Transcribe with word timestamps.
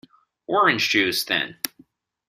Orange 0.47 0.89
juice, 0.89 1.23
then. 1.25 1.57